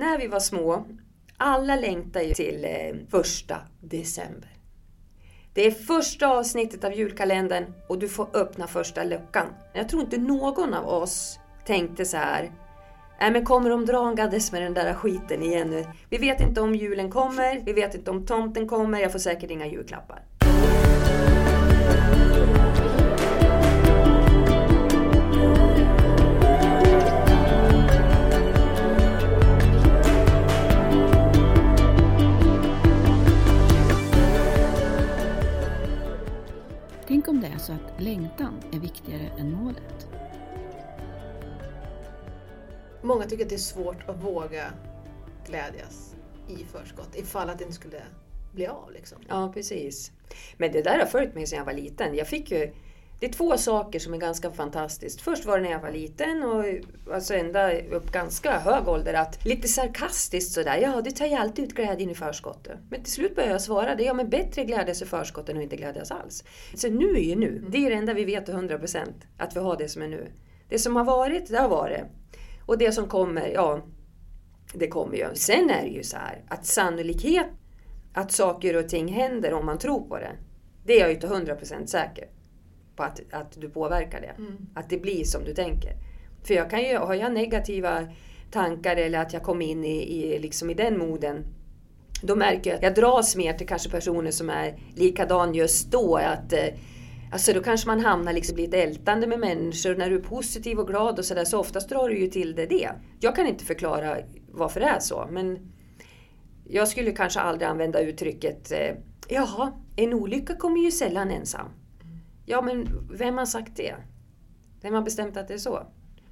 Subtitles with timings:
[0.00, 0.86] när vi var små,
[1.36, 4.48] alla längtar ju till eh, första december.
[5.54, 9.46] Det är första avsnittet av julkalendern och du får öppna första luckan.
[9.72, 12.52] Jag tror inte någon av oss tänkte så här.
[13.20, 15.86] Nej men kommer de dragandes med den där skiten igen nu?
[16.10, 19.50] Vi vet inte om julen kommer, vi vet inte om tomten kommer, jag får säkert
[19.50, 20.22] inga julklappar.
[37.70, 40.08] Tänk om det är så att längtan är viktigare än målet.
[43.02, 44.72] Många tycker att det är svårt att våga
[45.46, 46.14] glädjas
[46.48, 48.02] i förskott ifall att det inte skulle
[48.52, 48.92] bli av.
[48.92, 49.18] Liksom.
[49.28, 50.12] Ja, precis.
[50.56, 52.14] Men det där har följt mig sedan jag var liten.
[52.14, 52.72] Jag fick ju,
[53.20, 55.20] det är två saker som är ganska fantastiskt.
[55.20, 56.64] Först var det när jag var liten och
[57.14, 61.64] alltså ända upp ganska hög ålder att lite sarkastiskt sådär, ja du tar ju alltid
[61.64, 62.78] ut glädjen i förskottet.
[62.90, 65.62] Men till slut började jag svara det, ja men bättre glädjas i förskott än att
[65.62, 66.44] inte glädjas alls.
[66.74, 68.98] Så nu är ju nu, det är det enda vi vet till 100%
[69.38, 70.32] att vi har det som är nu.
[70.68, 72.04] Det som har varit, det har varit.
[72.66, 73.84] Och det som kommer, ja,
[74.74, 75.26] det kommer ju.
[75.34, 77.46] Sen är det ju så här att sannolikhet
[78.14, 80.32] att saker och ting händer om man tror på det.
[80.84, 82.28] Det är jag ju till 100% säker
[83.00, 84.34] på att, att du påverkar det.
[84.38, 84.56] Mm.
[84.74, 85.92] Att det blir som du tänker.
[86.42, 88.08] För jag kan ju, har jag negativa
[88.50, 91.44] tankar eller att jag kommer in i, i, liksom i den moden
[92.22, 96.16] då märker jag att jag dras mer till kanske personer som är likadan just då.
[96.16, 96.66] Att, eh,
[97.32, 99.94] alltså då kanske man hamnar liksom lite ältande med människor.
[99.94, 102.66] När du är positiv och glad och sådär så oftast drar du ju till det
[102.66, 102.90] det.
[103.20, 104.16] Jag kan inte förklara
[104.52, 105.28] varför det är så.
[105.30, 105.72] Men
[106.68, 108.96] jag skulle kanske aldrig använda uttrycket eh,
[109.32, 111.66] Jaha, en olycka kommer ju sällan ensam.
[112.50, 113.94] Ja, men vem har sagt det?
[114.82, 115.86] Vem har bestämt att det är så?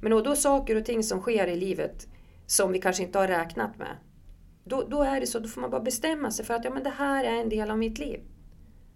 [0.00, 2.06] Men då, då saker och ting som sker i livet
[2.46, 3.96] som vi kanske inte har räknat med.
[4.64, 6.82] Då, då är det så, då får man bara bestämma sig för att ja, men
[6.82, 8.20] det här är en del av mitt liv.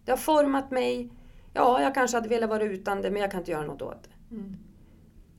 [0.04, 1.12] Det har format mig.
[1.54, 4.02] Ja, jag kanske hade velat vara utan det, men jag kan inte göra något åt
[4.02, 4.34] det.
[4.34, 4.56] Mm.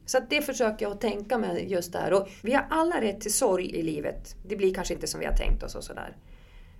[0.06, 2.14] Så det försöker jag att tänka med just där.
[2.14, 4.36] Och vi har alla rätt till sorg i livet.
[4.48, 6.18] Det blir kanske inte som vi har tänkt oss och sådär.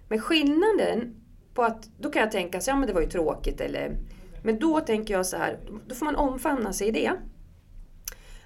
[0.08, 1.16] Men skillnaden
[1.54, 3.98] på att, då kan jag tänka så ja men det var ju tråkigt eller...
[4.44, 5.58] Men då tänker jag så här,
[5.88, 7.12] då får man omfamna sig i det.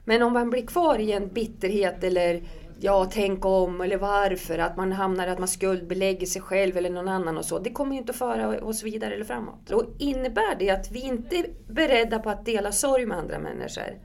[0.05, 2.41] Men om man blir kvar i en bitterhet eller
[2.79, 7.07] ja, tänk om eller varför, att man hamnar att man skuldbelägger sig själv eller någon
[7.07, 7.59] annan och så.
[7.59, 9.71] Det kommer ju inte att föra oss vidare eller framåt.
[9.71, 13.99] Och innebär det att vi inte är beredda på att dela sorg med andra människor,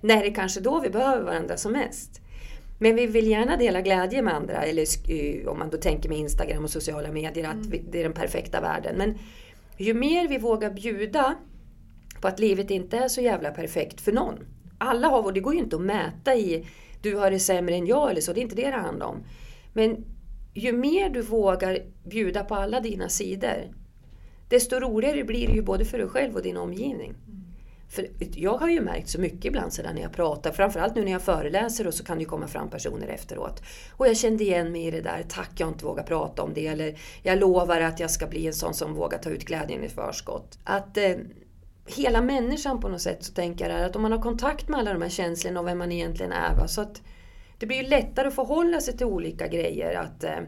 [0.00, 2.20] när det kanske då vi behöver varandra som mest.
[2.78, 6.18] Men vi vill gärna dela glädje med andra, eller sk- om man då tänker med
[6.18, 8.94] Instagram och sociala medier, att vi, det är den perfekta världen.
[8.98, 9.18] Men
[9.82, 11.36] ju mer vi vågar bjuda
[12.20, 14.38] på att livet inte är så jävla perfekt för någon.
[14.78, 16.66] Alla har, och det går ju inte att mäta i
[17.02, 19.24] du har det sämre än jag eller så, det är inte det det handlar om.
[19.72, 20.04] Men
[20.54, 23.74] ju mer du vågar bjuda på alla dina sidor,
[24.48, 27.14] desto roligare blir det ju både för dig själv och din omgivning.
[27.92, 31.12] För jag har ju märkt så mycket ibland sedan när jag pratar, framförallt nu när
[31.12, 33.62] jag föreläser och så kan det ju komma fram personer efteråt.
[33.96, 36.54] Och jag kände igen mig i det där, tack jag har inte vågat prata om
[36.54, 39.84] det, eller jag lovar att jag ska bli en sån som vågar ta ut glädjen
[39.84, 40.58] i förskott.
[40.64, 41.16] Att eh,
[41.86, 44.92] hela människan på något sätt så tänker jag att om man har kontakt med alla
[44.92, 46.56] de här känslorna och vem man egentligen är.
[46.56, 46.68] Va?
[46.68, 47.02] Så att
[47.58, 49.94] det blir ju lättare att förhålla sig till olika grejer.
[49.94, 50.40] Att eh,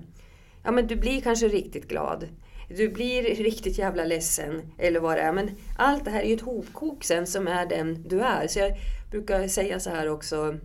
[0.63, 2.29] ja, men Du blir kanske riktigt glad.
[2.69, 5.33] Du blir riktigt jävla ledsen eller vad det är.
[5.33, 8.47] Men allt det här är ju ett hopkok sen som är den du är.
[8.47, 8.73] Så jag
[9.11, 10.59] brukar säga så här också.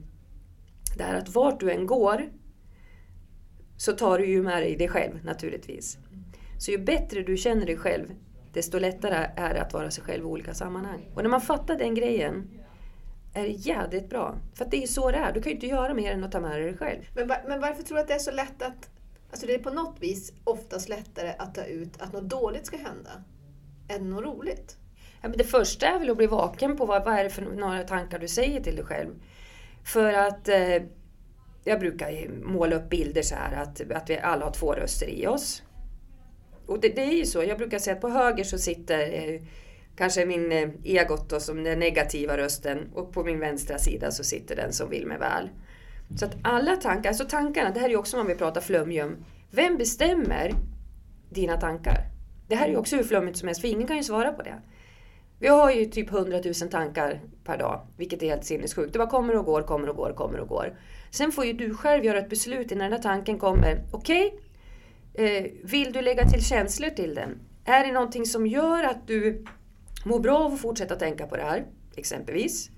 [0.98, 2.30] Det här att vart du än går
[3.78, 5.98] så tar du ju med dig dig själv naturligtvis.
[6.60, 8.08] Så ju bättre du känner dig själv
[8.54, 11.06] desto lättare är det att vara sig själv i olika sammanhang.
[11.16, 12.50] Och när man fattar den grejen
[13.34, 14.38] är det jädrigt bra.
[14.56, 15.34] För att det är ju så det är.
[15.34, 17.02] Du kan ju inte göra mer än att ta med dig själv.
[17.16, 18.90] Men, men varför tror du att det är så lätt att...
[19.32, 22.78] Alltså det är på något vis oftast lättare att ta ut att något dåligt ska
[22.78, 23.24] hända
[23.88, 24.78] än något roligt.
[25.22, 27.42] Ja, men det första är väl att bli vaken på vad, vad är det för
[27.42, 29.10] några tankar du säger till dig själv.
[29.84, 30.84] För att eh,
[31.64, 35.28] jag brukar måla upp bilder så här att, att vi alla har två röster i
[35.28, 35.64] oss.
[36.66, 37.44] Och det, det är ju så.
[37.44, 39.42] Jag brukar säga att på höger så sitter eh,
[39.96, 44.24] kanske min eh, egot då, som den negativa rösten och på min vänstra sida så
[44.24, 45.50] sitter den som vill mig väl.
[46.16, 49.26] Så att alla tankar, alltså tankarna, det här är ju också om vi pratar flummium.
[49.52, 50.52] Vem bestämmer
[51.30, 51.98] dina tankar?
[52.48, 54.42] Det här är ju också hur flummigt som helst, för ingen kan ju svara på
[54.42, 54.62] det.
[55.40, 58.94] Vi har ju typ 100 000 tankar per dag, vilket är helt sinnessjukt.
[58.94, 60.80] Det bara kommer och går, kommer och går, kommer och går.
[61.12, 63.84] Sen får ju du själv göra ett beslut innan den här tanken kommer.
[63.92, 64.40] Okej,
[65.14, 67.40] eh, vill du lägga till känslor till den?
[67.66, 69.46] Är det någonting som gör att du
[70.06, 71.66] mår bra av att fortsätta tänka på det här,
[71.96, 72.70] exempelvis?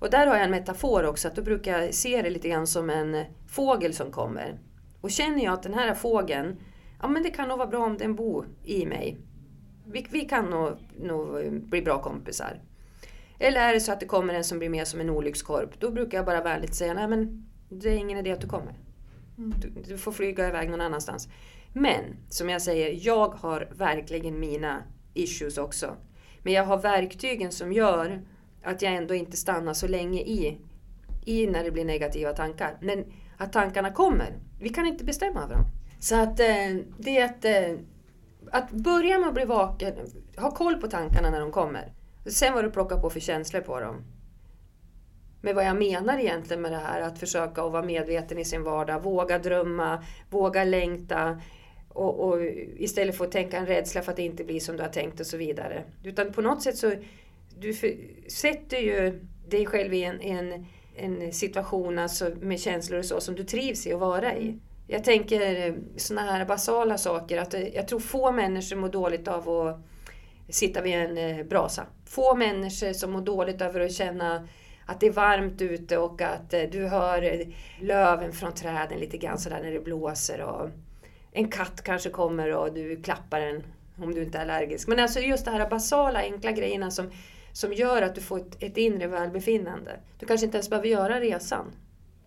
[0.00, 2.66] Och där har jag en metafor också, att då brukar jag se det lite grann
[2.66, 4.58] som en fågel som kommer.
[5.00, 6.56] Och känner jag att den här fågeln,
[7.02, 9.18] ja men det kan nog vara bra om den bor i mig.
[9.86, 12.60] Vi, vi kan nog, nog bli bra kompisar.
[13.38, 15.90] Eller är det så att det kommer en som blir mer som en olyckskorp, då
[15.90, 18.74] brukar jag bara vänligt säga, nej men det är ingen idé att du kommer.
[19.36, 21.28] Du, du får flyga iväg någon annanstans.
[21.72, 24.82] Men som jag säger, jag har verkligen mina
[25.14, 25.96] issues också.
[26.42, 28.22] Men jag har verktygen som gör
[28.62, 30.58] att jag ändå inte stannar så länge i,
[31.24, 32.76] i när det blir negativa tankar.
[32.80, 33.04] Men
[33.36, 35.64] att tankarna kommer, vi kan inte bestämma över dem.
[36.00, 37.78] Så att eh, det är att, eh,
[38.50, 39.94] att börja med att bli vaken,
[40.36, 41.92] ha koll på tankarna när de kommer.
[42.26, 44.04] Sen vad du plockar på för känslor på dem.
[45.40, 48.62] Men vad jag menar egentligen med det här, att försöka att vara medveten i sin
[48.62, 51.40] vardag, våga drömma, våga längta
[51.88, 52.42] och, och
[52.76, 55.20] istället för att tänka en rädsla för att det inte blir som du har tänkt
[55.20, 55.84] och så vidare.
[56.02, 56.92] Utan på något sätt så
[57.58, 57.96] du för,
[58.28, 60.66] sätter ju dig själv i en, en,
[60.96, 64.58] en situation alltså med känslor och så som du trivs i att vara i.
[64.86, 69.80] Jag tänker sådana här basala saker, att jag tror få människor mår dåligt av att
[70.48, 71.86] sitta vid en eh, brasa.
[72.06, 74.48] Få människor som mår dåligt över att känna
[74.86, 77.46] att det är varmt ute och att eh, du hör eh,
[77.80, 80.40] löven från träden lite grann sådär när det blåser.
[80.40, 80.68] Och
[81.32, 83.62] en katt kanske kommer och du klappar den
[84.02, 84.88] om du inte är allergisk.
[84.88, 87.10] Men alltså just de här basala enkla grejerna som,
[87.52, 90.00] som gör att du får ett, ett inre välbefinnande.
[90.18, 91.72] Du kanske inte ens behöver göra resan.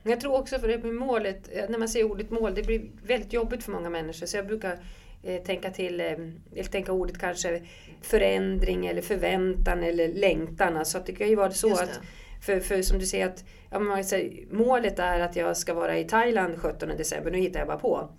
[0.03, 2.85] Men jag tror också för det med målet, när man säger ordet mål, det blir
[3.03, 4.25] väldigt jobbigt för många människor.
[4.25, 4.79] Så jag brukar
[5.23, 7.61] eh, tänka till, eh, eller tänka ordet kanske
[8.01, 10.77] förändring eller förväntan eller längtan.
[10.77, 11.99] Alltså att det kan ju vara så att
[12.43, 15.97] för, för som du säger att ja, man säger, målet är att jag ska vara
[15.97, 18.09] i Thailand 17 december, nu hittar jag bara på.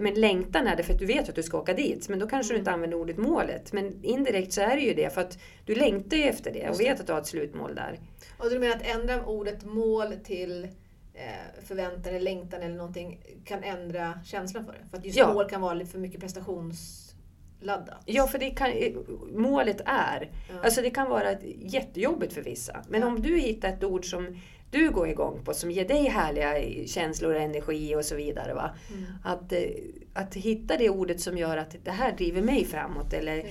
[0.00, 2.08] Men längtan är det för att du vet att du ska åka dit.
[2.08, 3.72] Men då kanske du inte använder ordet målet.
[3.72, 6.80] Men indirekt så är det ju det för att du längtar ju efter det och
[6.80, 7.98] vet att du har ett slutmål där.
[8.38, 10.64] Och du menar att ändra ordet mål till
[11.14, 14.88] eh, förväntan eller längtan eller någonting kan ändra känslan för det?
[14.90, 15.34] För att just ja.
[15.34, 17.10] mål kan vara lite för mycket prestations
[17.60, 18.02] laddat.
[18.06, 18.70] Ja, för det kan,
[19.32, 20.30] målet är.
[20.48, 20.54] Ja.
[20.64, 22.84] Alltså det kan vara jättejobbigt för vissa.
[22.88, 23.06] Men ja.
[23.06, 24.36] om du hittar ett ord som
[24.70, 28.54] du går igång på, som ger dig härliga känslor, energi och så vidare.
[28.54, 28.70] Va?
[28.90, 29.04] Mm.
[29.24, 29.60] Att, eh,
[30.14, 33.12] att hitta det ordet som gör att det här driver mig framåt.
[33.12, 33.46] Eller,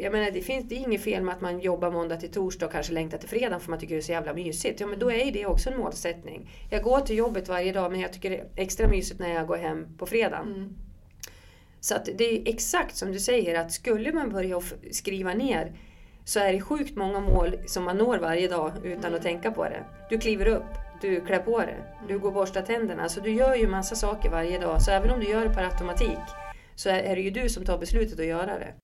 [0.00, 2.66] jag menar, det finns det är inget fel med att man jobbar måndag till torsdag
[2.66, 4.80] och kanske längtar till fredag för man tycker det är så jävla mysigt.
[4.80, 6.50] Ja, men då är det också en målsättning.
[6.70, 9.46] Jag går till jobbet varje dag men jag tycker det är extra mysigt när jag
[9.46, 10.46] går hem på fredagen.
[10.46, 10.76] Mm.
[11.82, 15.72] Så att det är exakt som du säger att skulle man börja skriva ner
[16.24, 19.14] så är det sjukt många mål som man når varje dag utan mm.
[19.14, 19.84] att tänka på det.
[20.10, 20.64] Du kliver upp,
[21.00, 21.76] du klär på det,
[22.08, 23.08] du går och borstar tänderna.
[23.08, 24.82] Så du gör ju massa saker varje dag.
[24.82, 26.18] Så även om du gör det per automatik
[26.74, 28.74] så är det ju du som tar beslutet att göra det.